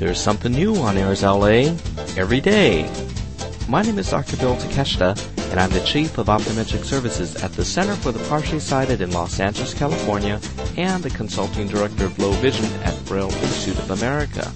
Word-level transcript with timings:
There's 0.00 0.18
something 0.18 0.52
new 0.52 0.76
on 0.76 0.96
Airs 0.96 1.22
LA 1.22 1.76
every 2.16 2.40
day. 2.40 2.90
My 3.68 3.82
name 3.82 3.98
is 3.98 4.08
Dr. 4.08 4.38
Bill 4.38 4.56
Takeshita, 4.56 5.14
and 5.50 5.60
I'm 5.60 5.68
the 5.68 5.84
Chief 5.84 6.16
of 6.16 6.28
Optometric 6.28 6.84
Services 6.86 7.36
at 7.44 7.52
the 7.52 7.66
Center 7.66 7.94
for 7.96 8.10
the 8.10 8.26
Partially 8.26 8.60
Sighted 8.60 9.02
in 9.02 9.10
Los 9.10 9.38
Angeles, 9.40 9.74
California, 9.74 10.40
and 10.78 11.02
the 11.02 11.10
Consulting 11.10 11.68
Director 11.68 12.06
of 12.06 12.18
Low 12.18 12.30
Vision 12.30 12.64
at 12.82 12.98
Braille 13.04 13.30
Institute 13.30 13.78
of 13.78 13.90
America. 13.90 14.50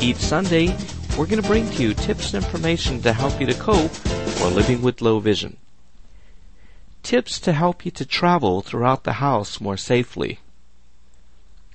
Each 0.00 0.18
Sunday, 0.18 0.68
we're 1.18 1.26
going 1.26 1.42
to 1.42 1.48
bring 1.48 1.68
to 1.70 1.82
you 1.82 1.92
tips 1.92 2.32
and 2.32 2.44
information 2.44 3.02
to 3.02 3.12
help 3.12 3.40
you 3.40 3.48
to 3.48 3.54
cope 3.54 3.90
while 4.38 4.52
living 4.52 4.82
with 4.82 5.02
low 5.02 5.18
vision. 5.18 5.56
Tips 7.02 7.40
to 7.40 7.52
help 7.52 7.84
you 7.84 7.90
to 7.90 8.06
travel 8.06 8.60
throughout 8.60 9.02
the 9.02 9.14
house 9.14 9.60
more 9.60 9.76
safely. 9.76 10.38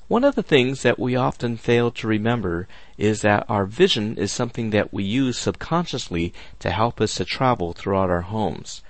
One 0.08 0.24
of 0.24 0.36
the 0.36 0.44
things 0.44 0.84
that 0.84 1.00
we 1.00 1.16
often 1.16 1.58
fail 1.58 1.90
to 1.90 2.08
remember 2.08 2.68
is 2.96 3.22
that 3.22 3.44
our 3.50 3.66
vision 3.66 4.18
is 4.18 4.32
something 4.32 4.70
that 4.70 4.94
we 4.94 5.04
use 5.04 5.36
subconsciously 5.36 6.32
to 6.60 6.70
help 6.70 7.02
us 7.02 7.16
to 7.16 7.26
travel 7.26 7.74
throughout 7.74 8.12
our 8.12 8.22
homes. 8.22 8.84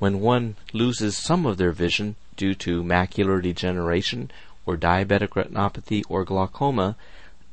When 0.00 0.18
one 0.18 0.56
loses 0.72 1.16
some 1.16 1.46
of 1.46 1.56
their 1.56 1.70
vision 1.70 2.16
due 2.36 2.54
to 2.56 2.82
macular 2.82 3.40
degeneration 3.40 4.32
or 4.66 4.76
diabetic 4.76 5.34
retinopathy 5.34 6.02
or 6.08 6.24
glaucoma, 6.24 6.96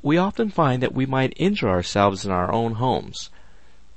we 0.02 0.18
often 0.18 0.49
find 0.49 0.82
that 0.82 0.95
we 0.95 1.05
might 1.05 1.34
injure 1.38 1.70
ourselves 1.70 2.26
in 2.26 2.32
our 2.32 2.52
own 2.52 2.73
homes. 2.73 3.30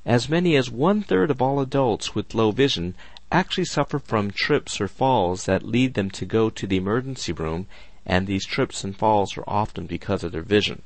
As 0.05 0.29
many 0.29 0.57
as 0.57 0.71
one 0.71 1.03
third 1.03 1.31
of 1.31 1.41
all 1.41 1.61
adults 1.61 2.15
with 2.15 2.35
low 2.35 2.51
vision 2.51 2.95
actually 3.33 3.65
suffer 3.65 3.99
from 3.99 4.31
trips 4.31 4.79
or 4.79 4.89
falls 4.89 5.47
that 5.47 5.63
lead 5.63 5.95
them 5.95 6.11
to 6.11 6.27
go 6.27 6.51
to 6.51 6.67
the 6.67 6.77
emergency 6.77 7.33
room 7.33 7.67
and 8.07 8.27
these 8.27 8.47
trips 8.47 8.85
and 8.85 8.97
falls 8.97 9.37
are 9.37 9.45
often 9.47 9.87
because 9.87 10.23
of 10.23 10.33
their 10.33 10.43
vision. 10.43 10.83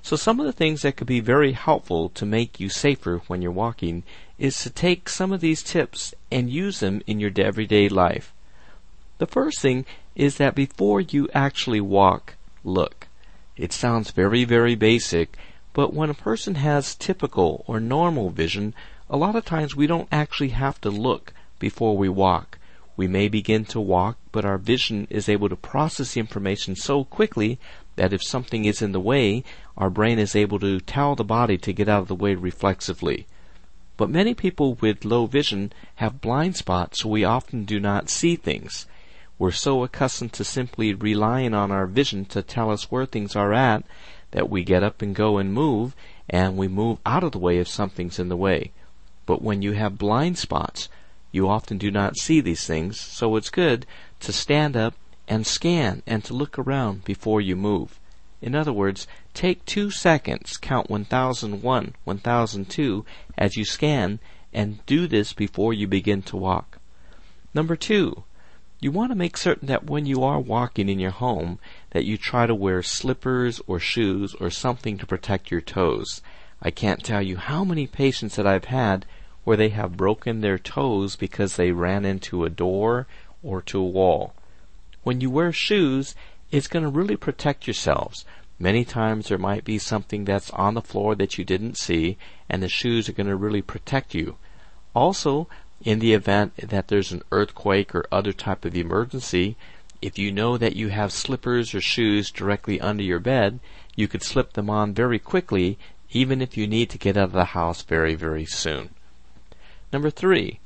So 0.00 0.16
some 0.16 0.38
of 0.38 0.46
the 0.46 0.52
things 0.52 0.82
that 0.82 0.96
could 0.96 1.08
be 1.08 1.20
very 1.20 1.52
helpful 1.52 2.08
to 2.10 2.24
make 2.24 2.60
you 2.60 2.68
safer 2.68 3.20
when 3.26 3.42
you're 3.42 3.50
walking 3.50 4.04
is 4.38 4.56
to 4.60 4.70
take 4.70 5.08
some 5.08 5.32
of 5.32 5.40
these 5.40 5.62
tips 5.62 6.14
and 6.30 6.48
use 6.48 6.80
them 6.80 7.02
in 7.06 7.18
your 7.18 7.32
everyday 7.36 7.88
life. 7.88 8.32
The 9.18 9.26
first 9.26 9.60
thing 9.60 9.84
is 10.14 10.36
that 10.36 10.54
before 10.54 11.00
you 11.00 11.28
actually 11.34 11.80
walk, 11.80 12.36
look. 12.62 13.08
It 13.56 13.72
sounds 13.72 14.12
very, 14.12 14.44
very 14.44 14.76
basic, 14.76 15.36
but 15.72 15.92
when 15.92 16.10
a 16.10 16.14
person 16.14 16.54
has 16.54 16.94
typical 16.94 17.64
or 17.66 17.80
normal 17.80 18.30
vision, 18.30 18.74
a 19.10 19.16
lot 19.16 19.34
of 19.34 19.44
times 19.44 19.74
we 19.74 19.88
don't 19.88 20.08
actually 20.12 20.50
have 20.50 20.80
to 20.82 20.90
look 20.90 21.32
before 21.58 21.96
we 21.96 22.08
walk. 22.08 22.57
We 22.98 23.06
may 23.06 23.28
begin 23.28 23.64
to 23.66 23.80
walk, 23.80 24.18
but 24.32 24.44
our 24.44 24.58
vision 24.58 25.06
is 25.08 25.28
able 25.28 25.48
to 25.50 25.54
process 25.54 26.14
the 26.14 26.20
information 26.20 26.74
so 26.74 27.04
quickly 27.04 27.60
that 27.94 28.12
if 28.12 28.24
something 28.24 28.64
is 28.64 28.82
in 28.82 28.90
the 28.90 28.98
way, 28.98 29.44
our 29.76 29.88
brain 29.88 30.18
is 30.18 30.34
able 30.34 30.58
to 30.58 30.80
tell 30.80 31.14
the 31.14 31.22
body 31.22 31.58
to 31.58 31.72
get 31.72 31.88
out 31.88 32.02
of 32.02 32.08
the 32.08 32.16
way 32.16 32.34
reflexively. 32.34 33.28
But 33.96 34.10
many 34.10 34.34
people 34.34 34.74
with 34.74 35.04
low 35.04 35.26
vision 35.26 35.72
have 35.96 36.20
blind 36.20 36.56
spots, 36.56 36.98
so 36.98 37.08
we 37.08 37.22
often 37.22 37.64
do 37.64 37.78
not 37.78 38.10
see 38.10 38.34
things. 38.34 38.86
We're 39.38 39.52
so 39.52 39.84
accustomed 39.84 40.32
to 40.32 40.42
simply 40.42 40.92
relying 40.92 41.54
on 41.54 41.70
our 41.70 41.86
vision 41.86 42.24
to 42.26 42.42
tell 42.42 42.68
us 42.68 42.90
where 42.90 43.06
things 43.06 43.36
are 43.36 43.52
at 43.52 43.84
that 44.32 44.50
we 44.50 44.64
get 44.64 44.82
up 44.82 45.02
and 45.02 45.14
go 45.14 45.38
and 45.38 45.54
move, 45.54 45.94
and 46.28 46.56
we 46.56 46.66
move 46.66 46.98
out 47.06 47.22
of 47.22 47.30
the 47.30 47.38
way 47.38 47.58
if 47.58 47.68
something's 47.68 48.18
in 48.18 48.28
the 48.28 48.36
way. 48.36 48.72
But 49.24 49.40
when 49.40 49.62
you 49.62 49.74
have 49.74 49.98
blind 49.98 50.36
spots, 50.36 50.88
you 51.30 51.48
often 51.48 51.78
do 51.78 51.90
not 51.90 52.16
see 52.16 52.40
these 52.40 52.66
things, 52.66 53.00
so 53.00 53.36
it's 53.36 53.50
good 53.50 53.86
to 54.20 54.32
stand 54.32 54.76
up 54.76 54.94
and 55.28 55.46
scan 55.46 56.02
and 56.06 56.24
to 56.24 56.34
look 56.34 56.58
around 56.58 57.04
before 57.04 57.40
you 57.40 57.54
move. 57.54 57.98
In 58.40 58.54
other 58.54 58.72
words, 58.72 59.06
take 59.34 59.64
two 59.64 59.90
seconds, 59.90 60.56
count 60.56 60.88
1001, 60.88 61.94
1002 62.04 63.04
as 63.36 63.56
you 63.56 63.64
scan, 63.64 64.20
and 64.52 64.84
do 64.86 65.06
this 65.06 65.32
before 65.32 65.74
you 65.74 65.86
begin 65.86 66.22
to 66.22 66.36
walk. 66.36 66.78
Number 67.52 67.76
two, 67.76 68.24
you 68.80 68.92
want 68.92 69.10
to 69.10 69.16
make 69.16 69.36
certain 69.36 69.66
that 69.66 69.86
when 69.86 70.06
you 70.06 70.22
are 70.22 70.38
walking 70.38 70.88
in 70.88 71.00
your 71.00 71.10
home, 71.10 71.58
that 71.90 72.04
you 72.04 72.16
try 72.16 72.46
to 72.46 72.54
wear 72.54 72.82
slippers 72.82 73.60
or 73.66 73.80
shoes 73.80 74.34
or 74.38 74.50
something 74.50 74.98
to 74.98 75.06
protect 75.06 75.50
your 75.50 75.60
toes. 75.60 76.22
I 76.62 76.70
can't 76.70 77.04
tell 77.04 77.20
you 77.20 77.36
how 77.36 77.64
many 77.64 77.86
patients 77.86 78.36
that 78.36 78.46
I've 78.46 78.66
had 78.66 79.04
where 79.48 79.56
they 79.56 79.70
have 79.70 79.96
broken 79.96 80.42
their 80.42 80.58
toes 80.58 81.16
because 81.16 81.56
they 81.56 81.72
ran 81.72 82.04
into 82.04 82.44
a 82.44 82.50
door 82.50 83.06
or 83.42 83.62
to 83.62 83.78
a 83.78 83.82
wall. 83.82 84.34
When 85.04 85.22
you 85.22 85.30
wear 85.30 85.52
shoes, 85.52 86.14
it's 86.50 86.68
going 86.68 86.82
to 86.82 86.90
really 86.90 87.16
protect 87.16 87.66
yourselves. 87.66 88.26
Many 88.58 88.84
times 88.84 89.28
there 89.28 89.38
might 89.38 89.64
be 89.64 89.78
something 89.78 90.26
that's 90.26 90.50
on 90.50 90.74
the 90.74 90.82
floor 90.82 91.14
that 91.14 91.38
you 91.38 91.46
didn't 91.46 91.78
see, 91.78 92.18
and 92.50 92.62
the 92.62 92.68
shoes 92.68 93.08
are 93.08 93.14
going 93.14 93.26
to 93.28 93.36
really 93.36 93.62
protect 93.62 94.14
you. 94.14 94.36
Also, 94.94 95.48
in 95.82 95.98
the 95.98 96.12
event 96.12 96.54
that 96.58 96.88
there's 96.88 97.12
an 97.12 97.22
earthquake 97.32 97.94
or 97.94 98.04
other 98.12 98.34
type 98.34 98.66
of 98.66 98.76
emergency, 98.76 99.56
if 100.02 100.18
you 100.18 100.30
know 100.30 100.58
that 100.58 100.76
you 100.76 100.88
have 100.88 101.10
slippers 101.10 101.74
or 101.74 101.80
shoes 101.80 102.30
directly 102.30 102.82
under 102.82 103.02
your 103.02 103.18
bed, 103.18 103.60
you 103.96 104.08
could 104.08 104.22
slip 104.22 104.52
them 104.52 104.68
on 104.68 104.92
very 104.92 105.18
quickly, 105.18 105.78
even 106.10 106.42
if 106.42 106.58
you 106.58 106.66
need 106.66 106.90
to 106.90 106.98
get 106.98 107.16
out 107.16 107.24
of 107.24 107.32
the 107.32 107.56
house 107.56 107.80
very, 107.80 108.14
very 108.14 108.44
soon. 108.44 108.90
Number 109.92 110.10
three, 110.10 110.60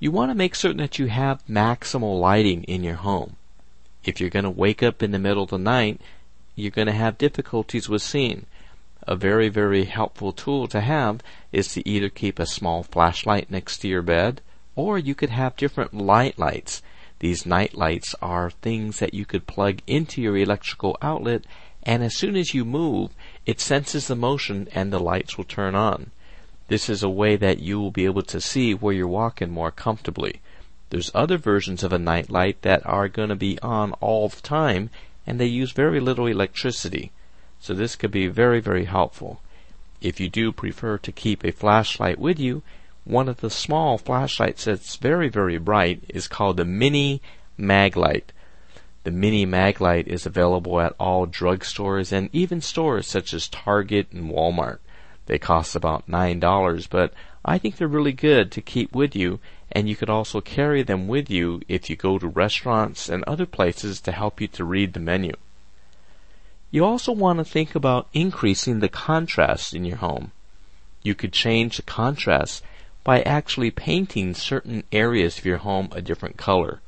you 0.00 0.10
want 0.10 0.30
to 0.30 0.34
make 0.34 0.54
certain 0.54 0.78
that 0.78 0.98
you 0.98 1.06
have 1.06 1.46
maximal 1.46 2.18
lighting 2.18 2.64
in 2.64 2.82
your 2.82 2.96
home. 2.96 3.36
If 4.04 4.20
you're 4.20 4.30
going 4.30 4.44
to 4.44 4.50
wake 4.50 4.82
up 4.82 5.02
in 5.02 5.10
the 5.10 5.18
middle 5.18 5.44
of 5.44 5.50
the 5.50 5.58
night, 5.58 6.00
you're 6.56 6.70
going 6.70 6.86
to 6.86 6.92
have 6.92 7.18
difficulties 7.18 7.88
with 7.88 8.02
seeing. 8.02 8.46
A 9.06 9.14
very, 9.14 9.48
very 9.48 9.84
helpful 9.84 10.32
tool 10.32 10.66
to 10.68 10.80
have 10.80 11.22
is 11.52 11.72
to 11.74 11.86
either 11.88 12.08
keep 12.08 12.38
a 12.38 12.46
small 12.46 12.82
flashlight 12.82 13.50
next 13.50 13.78
to 13.78 13.88
your 13.88 14.02
bed, 14.02 14.40
or 14.74 14.98
you 14.98 15.14
could 15.14 15.30
have 15.30 15.56
different 15.56 15.92
light 15.92 16.38
lights. 16.38 16.82
These 17.18 17.46
night 17.46 17.74
lights 17.74 18.14
are 18.22 18.50
things 18.50 18.98
that 18.98 19.14
you 19.14 19.24
could 19.24 19.46
plug 19.46 19.78
into 19.86 20.22
your 20.22 20.36
electrical 20.36 20.96
outlet, 21.02 21.44
and 21.82 22.02
as 22.02 22.16
soon 22.16 22.36
as 22.36 22.54
you 22.54 22.64
move, 22.64 23.10
it 23.44 23.60
senses 23.60 24.06
the 24.06 24.16
motion 24.16 24.68
and 24.72 24.92
the 24.92 24.98
lights 24.98 25.36
will 25.36 25.44
turn 25.44 25.74
on. 25.74 26.10
This 26.72 26.88
is 26.88 27.02
a 27.02 27.08
way 27.10 27.36
that 27.36 27.58
you 27.58 27.78
will 27.78 27.90
be 27.90 28.06
able 28.06 28.22
to 28.22 28.40
see 28.40 28.72
where 28.72 28.94
you're 28.94 29.06
walking 29.06 29.50
more 29.50 29.70
comfortably. 29.70 30.40
There's 30.88 31.10
other 31.14 31.36
versions 31.36 31.82
of 31.82 31.92
a 31.92 31.98
night 31.98 32.30
light 32.30 32.62
that 32.62 32.80
are 32.86 33.08
going 33.08 33.28
to 33.28 33.36
be 33.36 33.58
on 33.60 33.92
all 34.00 34.30
the 34.30 34.40
time 34.40 34.88
and 35.26 35.38
they 35.38 35.44
use 35.44 35.72
very 35.72 36.00
little 36.00 36.26
electricity. 36.26 37.12
So 37.60 37.74
this 37.74 37.94
could 37.94 38.10
be 38.10 38.26
very, 38.26 38.58
very 38.58 38.86
helpful. 38.86 39.42
If 40.00 40.18
you 40.18 40.30
do 40.30 40.50
prefer 40.50 40.96
to 40.96 41.12
keep 41.12 41.44
a 41.44 41.52
flashlight 41.52 42.18
with 42.18 42.38
you, 42.38 42.62
one 43.04 43.28
of 43.28 43.42
the 43.42 43.50
small 43.50 43.98
flashlights 43.98 44.64
that's 44.64 44.96
very, 44.96 45.28
very 45.28 45.58
bright 45.58 46.02
is 46.08 46.26
called 46.26 46.56
the 46.56 46.64
Mini 46.64 47.20
Maglite. 47.58 48.32
The 49.04 49.10
Mini 49.10 49.44
Maglite 49.44 50.06
is 50.06 50.24
available 50.24 50.80
at 50.80 50.94
all 50.98 51.26
drugstores 51.26 52.12
and 52.12 52.30
even 52.32 52.62
stores 52.62 53.06
such 53.06 53.34
as 53.34 53.46
Target 53.46 54.10
and 54.10 54.30
Walmart. 54.30 54.78
They 55.26 55.38
cost 55.38 55.76
about 55.76 56.08
$9, 56.08 56.88
but 56.90 57.12
I 57.44 57.58
think 57.58 57.76
they're 57.76 57.88
really 57.88 58.12
good 58.12 58.50
to 58.52 58.60
keep 58.60 58.94
with 58.94 59.14
you, 59.14 59.40
and 59.70 59.88
you 59.88 59.96
could 59.96 60.10
also 60.10 60.40
carry 60.40 60.82
them 60.82 61.08
with 61.08 61.30
you 61.30 61.62
if 61.68 61.88
you 61.88 61.96
go 61.96 62.18
to 62.18 62.26
restaurants 62.26 63.08
and 63.08 63.24
other 63.24 63.46
places 63.46 64.00
to 64.02 64.12
help 64.12 64.40
you 64.40 64.48
to 64.48 64.64
read 64.64 64.92
the 64.92 65.00
menu. 65.00 65.32
You 66.70 66.84
also 66.84 67.12
want 67.12 67.38
to 67.38 67.44
think 67.44 67.74
about 67.74 68.08
increasing 68.12 68.80
the 68.80 68.88
contrast 68.88 69.74
in 69.74 69.84
your 69.84 69.98
home. 69.98 70.32
You 71.02 71.14
could 71.14 71.32
change 71.32 71.76
the 71.76 71.82
contrast 71.82 72.62
by 73.04 73.22
actually 73.22 73.70
painting 73.70 74.34
certain 74.34 74.84
areas 74.92 75.38
of 75.38 75.44
your 75.44 75.58
home 75.58 75.88
a 75.92 76.00
different 76.00 76.36
color. 76.36 76.80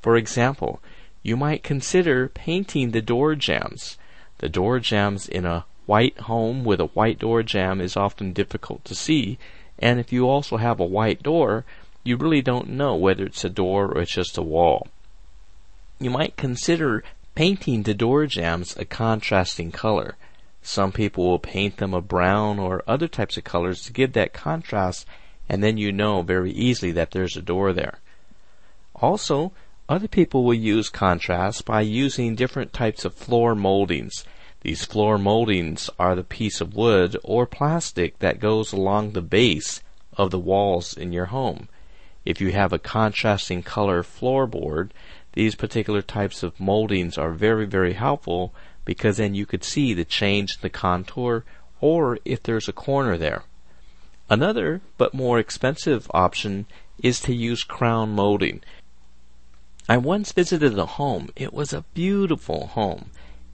For 0.00 0.16
example, 0.16 0.80
you 1.22 1.36
might 1.36 1.62
consider 1.62 2.28
painting 2.28 2.90
the 2.90 3.02
door 3.02 3.34
jambs. 3.34 3.96
The 4.38 4.48
door 4.48 4.80
jambs 4.80 5.28
in 5.28 5.44
a 5.44 5.66
white 5.86 6.18
home 6.20 6.64
with 6.64 6.80
a 6.80 6.86
white 6.86 7.18
door 7.18 7.42
jamb 7.42 7.80
is 7.80 7.96
often 7.96 8.32
difficult 8.32 8.84
to 8.84 8.94
see, 8.94 9.38
and 9.78 9.98
if 9.98 10.12
you 10.12 10.28
also 10.28 10.56
have 10.56 10.78
a 10.78 10.84
white 10.84 11.22
door, 11.22 11.64
you 12.04 12.16
really 12.16 12.42
don't 12.42 12.68
know 12.68 12.94
whether 12.94 13.24
it's 13.24 13.44
a 13.44 13.50
door 13.50 13.86
or 13.86 14.00
it's 14.00 14.12
just 14.12 14.38
a 14.38 14.42
wall. 14.42 14.88
You 15.98 16.10
might 16.10 16.36
consider 16.36 17.04
painting 17.34 17.82
the 17.82 17.94
door 17.94 18.26
jambs 18.26 18.76
a 18.76 18.84
contrasting 18.84 19.70
color. 19.70 20.16
Some 20.62 20.92
people 20.92 21.24
will 21.24 21.38
paint 21.38 21.78
them 21.78 21.94
a 21.94 22.00
brown 22.00 22.58
or 22.58 22.82
other 22.86 23.08
types 23.08 23.36
of 23.36 23.44
colors 23.44 23.82
to 23.84 23.92
give 23.92 24.12
that 24.12 24.32
contrast, 24.32 25.06
and 25.48 25.62
then 25.62 25.76
you 25.76 25.92
know 25.92 26.22
very 26.22 26.52
easily 26.52 26.92
that 26.92 27.10
there's 27.12 27.36
a 27.36 27.42
door 27.42 27.72
there. 27.72 27.98
Also, 28.94 29.52
other 29.88 30.08
people 30.08 30.44
will 30.44 30.54
use 30.54 30.88
contrast 30.88 31.64
by 31.64 31.80
using 31.80 32.34
different 32.34 32.72
types 32.72 33.04
of 33.04 33.14
floor 33.14 33.54
moldings. 33.54 34.24
These 34.62 34.84
floor 34.84 35.18
moldings 35.18 35.90
are 35.98 36.14
the 36.14 36.22
piece 36.22 36.60
of 36.60 36.74
wood 36.74 37.16
or 37.24 37.46
plastic 37.46 38.20
that 38.20 38.38
goes 38.38 38.72
along 38.72 39.12
the 39.12 39.20
base 39.20 39.82
of 40.16 40.30
the 40.30 40.38
walls 40.38 40.96
in 40.96 41.12
your 41.12 41.26
home. 41.26 41.68
If 42.24 42.40
you 42.40 42.52
have 42.52 42.72
a 42.72 42.78
contrasting 42.78 43.64
color 43.64 44.04
floorboard, 44.04 44.90
these 45.32 45.56
particular 45.56 46.00
types 46.00 46.44
of 46.44 46.60
moldings 46.60 47.18
are 47.18 47.32
very, 47.32 47.66
very 47.66 47.94
helpful 47.94 48.54
because 48.84 49.16
then 49.16 49.34
you 49.34 49.46
could 49.46 49.64
see 49.64 49.94
the 49.94 50.04
change 50.04 50.54
in 50.54 50.60
the 50.62 50.70
contour 50.70 51.44
or 51.80 52.18
if 52.24 52.42
there's 52.42 52.68
a 52.68 52.72
corner 52.72 53.18
there. 53.18 53.42
Another, 54.30 54.80
but 54.96 55.12
more 55.12 55.40
expensive 55.40 56.08
option 56.14 56.66
is 57.02 57.18
to 57.20 57.34
use 57.34 57.64
crown 57.64 58.12
molding. 58.12 58.62
I 59.88 59.96
once 59.96 60.30
visited 60.30 60.78
a 60.78 60.86
home. 60.86 61.30
It 61.34 61.52
was 61.52 61.72
a 61.72 61.84
beautiful 61.94 62.68
home, 62.68 63.10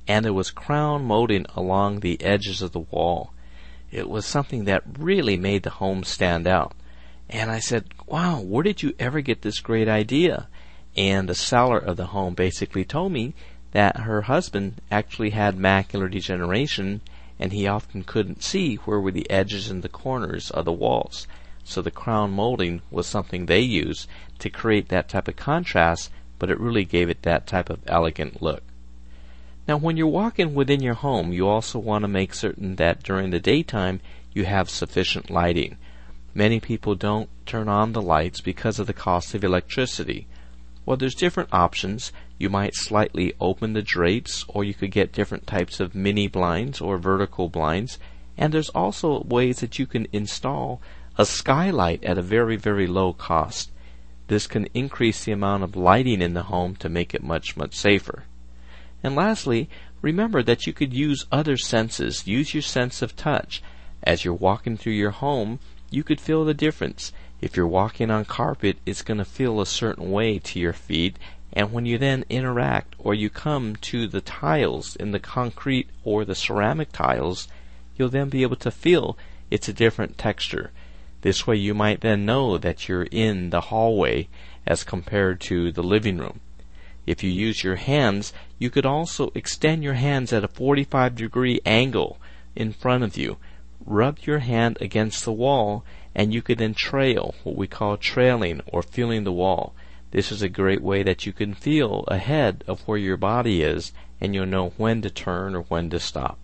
and 0.09 0.25
there 0.25 0.33
was 0.33 0.51
crown 0.51 1.05
molding 1.05 1.45
along 1.55 2.01
the 2.01 2.21
edges 2.23 2.63
of 2.63 2.73
the 2.73 2.81
wall. 2.81 3.35
It 3.91 4.09
was 4.09 4.25
something 4.25 4.65
that 4.65 4.83
really 4.99 5.37
made 5.37 5.63
the 5.65 5.71
home 5.71 6.03
stand 6.03 6.47
out. 6.47 6.73
And 7.29 7.51
I 7.51 7.59
said, 7.59 7.85
wow, 8.07 8.41
where 8.41 8.63
did 8.63 8.83
you 8.83 8.95
ever 8.99 9.21
get 9.21 9.43
this 9.43 9.61
great 9.61 9.87
idea? 9.87 10.49
And 10.97 11.29
the 11.29 11.35
seller 11.35 11.79
of 11.79 11.99
the 11.99 12.07
home 12.07 12.33
basically 12.33 12.87
told 12.87 13.13
me 13.13 13.35
that 13.73 13.99
her 13.99 14.23
husband 14.23 14.81
actually 14.91 15.31
had 15.31 15.59
macular 15.59 16.11
degeneration 16.11 17.03
and 17.39 17.53
he 17.53 17.67
often 17.67 18.03
couldn't 18.03 18.43
see 18.43 18.77
where 18.77 18.99
were 18.99 19.13
the 19.13 19.31
edges 19.31 19.71
and 19.71 19.83
the 19.83 19.91
corners 19.91 20.51
of 20.51 20.65
the 20.65 20.73
walls. 20.73 21.27
So 21.65 21.83
the 21.83 21.91
crown 21.91 22.31
molding 22.31 22.81
was 22.91 23.07
something 23.07 23.45
they 23.45 23.61
used 23.61 24.09
to 24.39 24.49
create 24.49 24.89
that 24.89 25.11
type 25.11 25.29
of 25.29 25.37
contrast, 25.37 26.11
but 26.39 26.51
it 26.51 26.59
really 26.59 26.87
gave 26.87 27.11
it 27.11 27.23
that 27.23 27.47
type 27.47 27.69
of 27.69 27.81
elegant 27.87 28.41
look. 28.41 28.63
Now, 29.69 29.77
when 29.77 29.99
you're 29.99 30.07
walking 30.07 30.55
within 30.55 30.83
your 30.83 30.95
home, 30.95 31.31
you 31.31 31.47
also 31.47 31.79
want 31.79 32.03
to 32.03 32.09
make 32.09 32.33
certain 32.33 32.77
that 32.77 33.03
during 33.03 33.29
the 33.29 33.39
daytime 33.39 34.01
you 34.33 34.47
have 34.47 34.71
sufficient 34.71 35.29
lighting. 35.29 35.77
Many 36.33 36.59
people 36.59 36.95
don't 36.95 37.29
turn 37.45 37.69
on 37.69 37.93
the 37.93 38.01
lights 38.01 38.41
because 38.41 38.79
of 38.79 38.87
the 38.87 38.95
cost 38.95 39.35
of 39.35 39.45
electricity. 39.45 40.27
Well, 40.87 40.97
there's 40.97 41.15
different 41.15 41.53
options. 41.53 42.13
You 42.39 42.49
might 42.49 42.77
slightly 42.77 43.35
open 43.41 43.75
the 43.75 43.83
drapes, 43.83 44.43
or 44.49 44.65
you 44.65 44.73
could 44.73 44.91
get 44.91 45.13
different 45.13 45.47
types 45.47 45.81
of 45.81 45.95
mini 45.95 46.29
blinds 46.29 46.81
or 46.81 46.97
vertical 46.97 47.51
blinds. 47.51 47.99
And 48.39 48.55
there's 48.55 48.71
also 48.71 49.23
ways 49.25 49.61
that 49.61 49.79
you 49.79 49.85
can 49.85 50.07
install 50.15 50.81
a 51.19 51.27
skylight 51.27 52.03
at 52.05 52.17
a 52.17 52.23
very, 52.23 52.57
very 52.57 52.87
low 52.87 53.13
cost. 53.13 53.71
This 54.29 54.47
can 54.47 54.67
increase 54.73 55.25
the 55.25 55.33
amount 55.33 55.63
of 55.63 55.77
lighting 55.77 56.23
in 56.23 56.33
the 56.33 56.45
home 56.45 56.75
to 56.77 56.89
make 56.89 57.15
it 57.15 57.23
much, 57.23 57.55
much 57.55 57.77
safer. 57.77 58.25
And 59.03 59.15
lastly, 59.15 59.69
remember 60.03 60.43
that 60.43 60.67
you 60.67 60.73
could 60.73 60.93
use 60.93 61.27
other 61.31 61.57
senses. 61.57 62.27
Use 62.27 62.55
your 62.55 62.63
sense 62.63 63.03
of 63.03 63.17
touch. 63.17 63.63
As 64.03 64.25
you're 64.25 64.35
walking 64.35 64.77
through 64.77 64.95
your 64.95 65.11
home, 65.11 65.61
you 65.91 66.03
could 66.03 66.21
feel 66.21 66.45
the 66.45 66.55
difference. 66.55 67.13
If 67.41 67.57
you're 67.57 67.67
walking 67.67 68.11
on 68.11 68.25
carpet, 68.25 68.79
it's 68.85 69.03
going 69.03 69.19
to 69.19 69.25
feel 69.25 69.61
a 69.61 69.67
certain 69.67 70.11
way 70.11 70.39
to 70.41 70.59
your 70.59 70.73
feet. 70.73 71.17
And 71.53 71.73
when 71.73 71.87
you 71.87 71.99
then 71.99 72.25
interact 72.29 72.95
or 72.99 73.15
you 73.15 73.31
come 73.31 73.77
to 73.77 74.07
the 74.07 74.21
tiles 74.21 74.97
in 74.97 75.13
the 75.13 75.21
concrete 75.21 75.89
or 76.05 76.25
the 76.25 76.35
ceramic 76.35 76.93
tiles, 76.93 77.49
you'll 77.97 78.09
then 78.09 78.29
be 78.29 78.43
able 78.43 78.57
to 78.57 78.71
feel 78.71 79.17
it's 79.51 79.69
a 79.69 79.73
different 79.73 80.19
texture. 80.19 80.73
This 81.23 81.47
way 81.47 81.57
you 81.57 81.75
might 81.75 82.01
then 82.01 82.27
know 82.27 82.59
that 82.59 82.89
you're 82.89 83.09
in 83.11 83.51
the 83.51 83.63
hallway 83.63 84.29
as 84.67 84.85
compared 84.85 85.41
to 85.43 85.73
the 85.73 85.83
living 85.83 86.19
room. 86.19 86.41
If 87.09 87.23
you 87.23 87.31
use 87.31 87.65
your 87.65 87.77
hands, 87.77 88.35
you 88.59 88.69
could 88.69 88.85
also 88.85 89.33
extend 89.35 89.83
your 89.83 89.95
hands 89.95 90.31
at 90.31 90.45
a 90.45 90.49
45 90.49 91.17
degree 91.17 91.59
angle 91.65 92.19
in 92.55 92.75
front 92.75 93.03
of 93.03 93.17
you. 93.17 93.39
Rub 93.87 94.19
your 94.25 94.41
hand 94.41 94.77
against 94.83 95.25
the 95.25 95.33
wall 95.33 95.87
and 96.15 96.35
you 96.35 96.43
could 96.43 96.59
then 96.59 96.75
trail, 96.75 97.35
what 97.45 97.57
we 97.57 97.67
call 97.67 97.97
trailing 97.97 98.61
or 98.67 98.83
feeling 98.83 99.25
the 99.25 99.33
wall. 99.33 99.73
This 100.11 100.31
is 100.31 100.43
a 100.43 100.51
great 100.51 100.83
way 100.83 101.03
that 101.03 101.25
you 101.25 101.33
can 101.33 101.55
feel 101.55 102.05
ahead 102.09 102.63
of 102.69 102.83
where 102.83 102.99
your 102.99 103.17
body 103.17 103.63
is 103.63 103.93
and 104.21 104.35
you'll 104.35 104.45
know 104.45 104.75
when 104.77 105.01
to 105.01 105.09
turn 105.09 105.55
or 105.55 105.63
when 105.63 105.89
to 105.89 105.99
stop. 105.99 106.37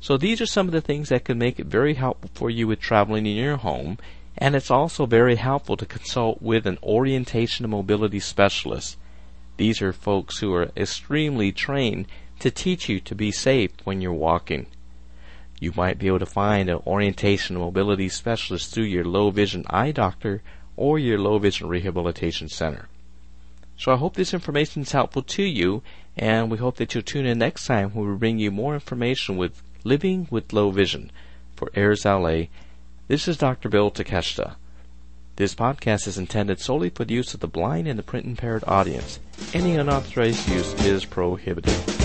So 0.00 0.16
these 0.16 0.40
are 0.40 0.46
some 0.46 0.68
of 0.68 0.72
the 0.72 0.80
things 0.80 1.10
that 1.10 1.26
can 1.26 1.36
make 1.36 1.60
it 1.60 1.66
very 1.66 1.96
helpful 1.96 2.30
for 2.32 2.48
you 2.48 2.66
with 2.66 2.80
traveling 2.80 3.26
in 3.26 3.36
your 3.36 3.58
home 3.58 3.98
and 4.38 4.56
it's 4.56 4.70
also 4.70 5.04
very 5.04 5.36
helpful 5.36 5.76
to 5.76 5.84
consult 5.84 6.40
with 6.40 6.66
an 6.66 6.78
orientation 6.82 7.66
and 7.66 7.72
mobility 7.72 8.20
specialist. 8.20 8.96
These 9.56 9.80
are 9.82 9.92
folks 9.92 10.38
who 10.38 10.52
are 10.54 10.70
extremely 10.76 11.52
trained 11.52 12.06
to 12.40 12.50
teach 12.50 12.88
you 12.88 13.00
to 13.00 13.14
be 13.14 13.30
safe 13.30 13.70
when 13.84 14.00
you're 14.00 14.12
walking. 14.12 14.66
You 15.58 15.72
might 15.74 15.98
be 15.98 16.06
able 16.08 16.18
to 16.18 16.26
find 16.26 16.68
an 16.68 16.80
orientation 16.86 17.56
and 17.56 17.64
mobility 17.64 18.08
specialist 18.10 18.72
through 18.72 18.84
your 18.84 19.04
low 19.04 19.30
vision 19.30 19.64
eye 19.70 19.92
doctor 19.92 20.42
or 20.76 20.98
your 20.98 21.18
low 21.18 21.38
vision 21.38 21.68
rehabilitation 21.68 22.48
center. 22.48 22.88
So 23.78 23.92
I 23.92 23.96
hope 23.96 24.14
this 24.14 24.34
information 24.34 24.82
is 24.82 24.92
helpful 24.92 25.22
to 25.22 25.42
you, 25.42 25.82
and 26.16 26.50
we 26.50 26.58
hope 26.58 26.76
that 26.76 26.94
you'll 26.94 27.02
tune 27.02 27.26
in 27.26 27.38
next 27.38 27.66
time 27.66 27.90
when 27.90 28.08
we 28.08 28.16
bring 28.16 28.38
you 28.38 28.50
more 28.50 28.74
information 28.74 29.36
with 29.36 29.62
living 29.84 30.28
with 30.30 30.52
low 30.52 30.70
vision. 30.70 31.10
For 31.54 31.70
Airs 31.74 32.04
LA, 32.04 32.44
this 33.08 33.28
is 33.28 33.38
Dr. 33.38 33.68
Bill 33.68 33.90
Takeshita. 33.90 34.56
This 35.36 35.54
podcast 35.54 36.08
is 36.08 36.16
intended 36.16 36.60
solely 36.60 36.88
for 36.88 37.04
the 37.04 37.12
use 37.12 37.34
of 37.34 37.40
the 37.40 37.46
blind 37.46 37.86
and 37.86 37.98
the 37.98 38.02
print 38.02 38.24
impaired 38.24 38.64
audience. 38.66 39.20
Any 39.52 39.76
unauthorized 39.76 40.48
use 40.48 40.72
is 40.86 41.04
prohibited. 41.04 41.95